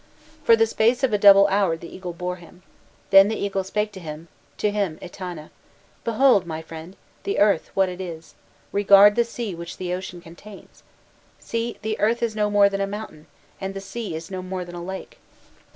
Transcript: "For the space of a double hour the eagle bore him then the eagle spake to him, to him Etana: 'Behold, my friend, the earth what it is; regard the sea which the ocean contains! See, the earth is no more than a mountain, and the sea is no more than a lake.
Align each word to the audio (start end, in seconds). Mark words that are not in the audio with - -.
"For 0.43 0.55
the 0.55 0.65
space 0.65 1.03
of 1.03 1.13
a 1.13 1.19
double 1.19 1.45
hour 1.49 1.77
the 1.77 1.93
eagle 1.95 2.11
bore 2.13 2.37
him 2.37 2.63
then 3.11 3.27
the 3.27 3.37
eagle 3.37 3.63
spake 3.63 3.91
to 3.91 3.99
him, 3.99 4.29
to 4.57 4.71
him 4.71 4.97
Etana: 4.99 5.51
'Behold, 6.03 6.47
my 6.47 6.63
friend, 6.63 6.95
the 7.21 7.37
earth 7.37 7.69
what 7.75 7.87
it 7.87 8.01
is; 8.01 8.33
regard 8.71 9.15
the 9.15 9.23
sea 9.23 9.53
which 9.53 9.77
the 9.77 9.93
ocean 9.93 10.19
contains! 10.19 10.81
See, 11.37 11.77
the 11.83 11.99
earth 11.99 12.23
is 12.23 12.35
no 12.35 12.49
more 12.49 12.67
than 12.67 12.81
a 12.81 12.87
mountain, 12.87 13.27
and 13.59 13.75
the 13.75 13.79
sea 13.79 14.15
is 14.15 14.31
no 14.31 14.41
more 14.41 14.65
than 14.65 14.73
a 14.73 14.83
lake. 14.83 15.19